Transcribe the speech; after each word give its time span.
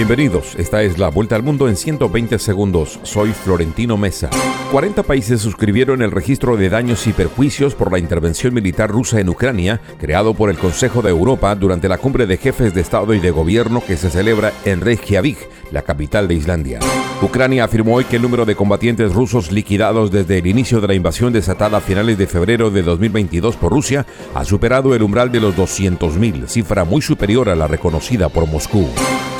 Bienvenidos, 0.00 0.54
esta 0.56 0.82
es 0.82 0.96
la 0.96 1.10
Vuelta 1.10 1.36
al 1.36 1.42
Mundo 1.42 1.68
en 1.68 1.76
120 1.76 2.38
segundos. 2.38 2.98
Soy 3.02 3.32
Florentino 3.34 3.98
Mesa. 3.98 4.30
40 4.72 5.02
países 5.02 5.42
suscribieron 5.42 6.00
el 6.00 6.10
registro 6.10 6.56
de 6.56 6.70
daños 6.70 7.06
y 7.06 7.12
perjuicios 7.12 7.74
por 7.74 7.92
la 7.92 7.98
intervención 7.98 8.54
militar 8.54 8.88
rusa 8.88 9.20
en 9.20 9.28
Ucrania, 9.28 9.82
creado 9.98 10.32
por 10.32 10.48
el 10.48 10.56
Consejo 10.56 11.02
de 11.02 11.10
Europa 11.10 11.54
durante 11.54 11.86
la 11.86 11.98
cumbre 11.98 12.26
de 12.26 12.38
jefes 12.38 12.72
de 12.72 12.80
Estado 12.80 13.12
y 13.12 13.20
de 13.20 13.30
Gobierno 13.30 13.82
que 13.86 13.98
se 13.98 14.08
celebra 14.08 14.54
en 14.64 14.80
Reykjavik, 14.80 15.36
la 15.70 15.82
capital 15.82 16.28
de 16.28 16.34
Islandia. 16.36 16.80
Ucrania 17.20 17.64
afirmó 17.64 17.96
hoy 17.96 18.04
que 18.04 18.16
el 18.16 18.22
número 18.22 18.46
de 18.46 18.56
combatientes 18.56 19.12
rusos 19.12 19.52
liquidados 19.52 20.10
desde 20.10 20.38
el 20.38 20.46
inicio 20.46 20.80
de 20.80 20.88
la 20.88 20.94
invasión 20.94 21.30
desatada 21.34 21.76
a 21.76 21.82
finales 21.82 22.16
de 22.16 22.26
febrero 22.26 22.70
de 22.70 22.80
2022 22.80 23.54
por 23.56 23.70
Rusia 23.70 24.06
ha 24.34 24.46
superado 24.46 24.94
el 24.94 25.02
umbral 25.02 25.30
de 25.30 25.40
los 25.40 25.54
200.000, 25.54 26.46
cifra 26.46 26.84
muy 26.84 27.02
superior 27.02 27.50
a 27.50 27.54
la 27.54 27.66
reconocida 27.66 28.30
por 28.30 28.46
Moscú. 28.46 28.88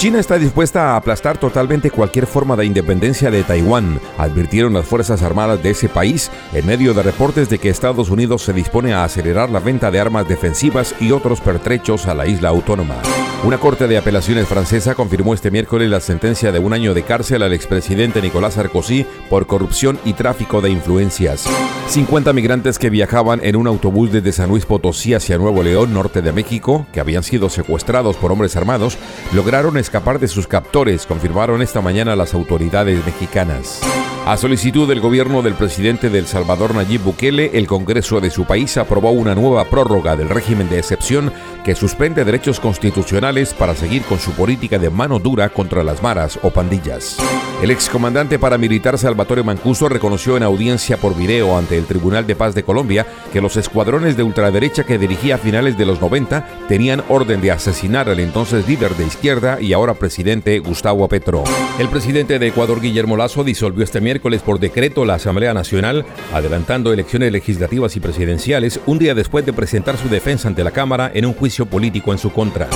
China 0.01 0.19
está 0.19 0.39
dispuesta 0.39 0.93
a 0.93 0.96
aplastar 0.96 1.37
totalmente 1.37 1.90
cualquier 1.90 2.27
forma 2.27 2.57
de 2.57 2.64
independencia 2.64 3.31
de 3.31 3.43
Taiwán, 3.43 4.00
advirtieron 4.17 4.72
las 4.72 4.86
Fuerzas 4.86 5.21
Armadas 5.21 5.63
de 5.63 5.72
ese 5.72 5.91
país 5.91 6.31
en 6.54 6.64
medio 6.64 6.95
de 6.95 7.03
reportes 7.03 7.50
de 7.50 7.58
que 7.58 7.68
Estados 7.68 8.08
Unidos 8.08 8.41
se 8.41 8.55
dispone 8.55 8.94
a 8.94 9.05
acelerar 9.05 9.50
la 9.50 9.61
venta 9.61 9.91
de 9.91 10.00
armas 10.00 10.27
defensivas 10.27 10.94
y 11.00 11.13
otros 11.13 11.43
pertrechos 11.43 12.07
a 12.07 12.14
la 12.14 12.27
isla 12.27 12.49
autónoma. 12.49 12.96
Una 13.44 13.58
corte 13.58 13.89
de 13.89 13.99
apelaciones 13.99 14.49
francesa 14.49 14.94
confirmó 14.94 15.35
este 15.35 15.50
miércoles 15.50 15.91
la 15.91 16.00
sentencia 16.00 16.50
de 16.50 16.58
un 16.58 16.72
año 16.72 16.93
de 16.94 17.03
cárcel 17.03 17.43
al 17.43 17.53
expresidente 17.53 18.22
Nicolás 18.22 18.55
Sarkozy 18.55 19.07
por 19.29 19.46
corrupción 19.46 19.99
y 20.05 20.14
tráfico 20.14 20.61
de 20.61 20.71
influencias. 20.71 21.46
50 21.89 22.32
migrantes 22.35 22.79
que 22.79 22.91
viajaban 22.91 23.41
en 23.43 23.57
un 23.57 23.67
autobús 23.67 24.13
desde 24.13 24.32
San 24.32 24.50
Luis 24.50 24.67
Potosí 24.67 25.14
hacia 25.14 25.39
Nuevo 25.39 25.63
León, 25.63 25.93
norte 25.93 26.22
de 26.22 26.32
México, 26.32 26.86
que 26.93 27.00
habían 27.00 27.22
sido 27.22 27.49
secuestrados 27.49 28.17
por 28.17 28.30
hombres 28.30 28.57
armados, 28.57 28.99
lograron 29.32 29.77
escapar 29.77 29.89
de 30.21 30.29
sus 30.29 30.46
captores, 30.46 31.04
confirmaron 31.04 31.62
esta 31.62 31.80
mañana 31.80 32.14
las 32.17 32.33
autoridades 32.34 33.05
mexicanas. 33.05 33.80
A 34.26 34.36
solicitud 34.36 34.86
del 34.86 35.00
gobierno 35.00 35.42
del 35.42 35.54
presidente 35.54 36.10
del 36.10 36.26
Salvador 36.26 36.74
Nayib 36.74 37.02
Bukele, 37.02 37.50
el 37.54 37.66
Congreso 37.66 38.20
de 38.20 38.30
su 38.30 38.44
país 38.44 38.77
aprobó 38.77 39.10
una 39.10 39.34
nueva 39.34 39.64
prórroga 39.64 40.14
del 40.14 40.28
régimen 40.28 40.68
de 40.68 40.78
excepción 40.78 41.32
que 41.64 41.74
suspende 41.74 42.24
derechos 42.24 42.60
constitucionales 42.60 43.54
para 43.54 43.74
seguir 43.74 44.02
con 44.02 44.18
su 44.18 44.32
política 44.32 44.78
de 44.78 44.90
mano 44.90 45.18
dura 45.18 45.48
contra 45.48 45.82
las 45.82 46.02
maras 46.02 46.38
o 46.42 46.50
pandillas. 46.50 47.16
El 47.62 47.70
excomandante 47.70 48.38
paramilitar 48.38 48.96
Salvatore 48.96 49.42
Mancuso 49.42 49.88
reconoció 49.88 50.36
en 50.36 50.42
audiencia 50.42 50.96
por 50.96 51.14
video 51.14 51.58
ante 51.58 51.77
el 51.77 51.84
Tribunal 51.84 52.27
de 52.27 52.34
Paz 52.34 52.55
de 52.55 52.62
Colombia 52.62 53.06
que 53.32 53.42
los 53.42 53.56
escuadrones 53.56 54.16
de 54.16 54.22
ultraderecha 54.22 54.84
que 54.84 54.96
dirigía 54.96 55.34
a 55.34 55.38
finales 55.38 55.77
de 55.77 55.84
los 55.84 56.00
90 56.00 56.46
tenían 56.68 57.02
orden 57.08 57.42
de 57.42 57.50
asesinar 57.50 58.08
al 58.08 58.20
entonces 58.20 58.66
líder 58.66 58.94
de 58.96 59.06
izquierda 59.06 59.60
y 59.60 59.74
ahora 59.74 59.92
presidente 59.94 60.58
Gustavo 60.60 61.06
Petro. 61.08 61.44
El 61.78 61.88
presidente 61.88 62.38
de 62.38 62.46
Ecuador, 62.46 62.80
Guillermo 62.80 63.16
Lazo, 63.18 63.44
disolvió 63.44 63.84
este 63.84 64.00
miércoles 64.11 64.42
por 64.42 64.58
decreto 64.58 65.05
la 65.05 65.14
Asamblea 65.14 65.55
Nacional, 65.55 66.05
adelantando 66.34 66.92
elecciones 66.92 67.30
legislativas 67.30 67.94
y 67.94 68.00
presidenciales 68.00 68.80
un 68.86 68.98
día 68.98 69.14
después 69.14 69.47
de 69.47 69.52
presentar 69.52 69.97
su 69.97 70.08
defensa 70.08 70.48
ante 70.48 70.64
la 70.64 70.72
Cámara 70.72 71.12
en 71.14 71.27
un 71.27 71.33
juicio 71.33 71.67
político 71.67 72.11
en 72.11 72.19
su 72.19 72.33
contra. 72.33 72.67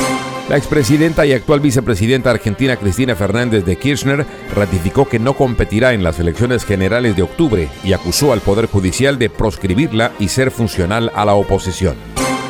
La 0.49 0.57
expresidenta 0.57 1.27
y 1.27 1.33
actual 1.33 1.59
vicepresidenta 1.59 2.31
argentina 2.31 2.77
Cristina 2.77 3.17
Fernández 3.17 3.65
de 3.65 3.75
Kirchner 3.75 4.25
ratificó 4.55 5.09
que 5.09 5.19
no 5.19 5.35
competirá 5.35 5.93
en 5.93 6.05
las 6.05 6.21
elecciones 6.21 6.65
generales 6.65 7.17
de 7.17 7.23
octubre 7.23 7.69
y 7.83 7.95
acusó 7.95 8.33
al 8.33 8.41
Poder 8.41 8.67
Judicial 8.67 9.19
de 9.19 9.29
proscribirla 9.29 10.13
y 10.21 10.29
ser 10.29 10.53
funcional 10.53 11.11
a 11.17 11.25
la 11.25 11.35
oposición. 11.35 11.97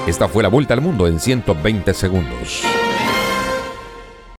Esta 0.06 0.28
fue 0.28 0.42
la 0.42 0.50
vuelta 0.50 0.74
al 0.74 0.82
mundo 0.82 1.06
en 1.06 1.20
120 1.20 1.94
segundos. 1.94 2.62